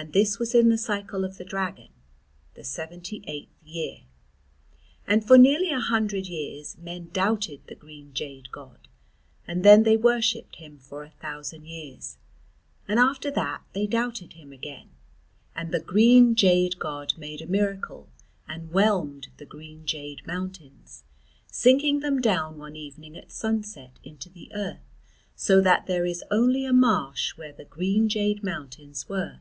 And 0.00 0.12
this 0.12 0.38
was 0.38 0.54
in 0.54 0.68
the 0.68 0.78
cycle 0.78 1.24
of 1.24 1.38
the 1.38 1.44
Dragon, 1.44 1.88
the 2.54 2.62
seventy 2.62 3.20
eighth 3.26 3.58
year. 3.64 4.02
And 5.08 5.26
for 5.26 5.36
nearly 5.36 5.72
a 5.72 5.80
hundred 5.80 6.28
years 6.28 6.78
men 6.78 7.08
doubted 7.08 7.62
the 7.66 7.74
green 7.74 8.14
jade 8.14 8.52
god, 8.52 8.86
and 9.44 9.64
then 9.64 9.82
they 9.82 9.96
worshipped 9.96 10.54
him 10.56 10.78
for 10.78 11.02
a 11.02 11.10
thousand 11.10 11.64
years; 11.64 12.16
and 12.86 13.00
after 13.00 13.28
that 13.32 13.62
they 13.72 13.88
doubted 13.88 14.34
him 14.34 14.52
again, 14.52 14.90
and 15.56 15.72
the 15.74 15.80
green 15.80 16.36
jade 16.36 16.78
god 16.78 17.14
made 17.18 17.42
a 17.42 17.46
miracle 17.46 18.08
and 18.46 18.70
whelmed 18.70 19.26
the 19.36 19.46
green 19.46 19.84
jade 19.84 20.24
mountains, 20.24 21.02
sinking 21.48 21.98
them 22.00 22.20
down 22.20 22.56
one 22.56 22.76
evening 22.76 23.16
at 23.16 23.32
sunset 23.32 23.98
into 24.04 24.28
the 24.30 24.48
earth 24.54 24.92
so 25.34 25.60
that 25.60 25.88
there 25.88 26.06
is 26.06 26.22
only 26.30 26.64
a 26.64 26.72
marsh 26.72 27.36
where 27.36 27.52
the 27.52 27.64
green 27.64 28.08
jade 28.08 28.44
mountains 28.44 29.08
were. 29.08 29.40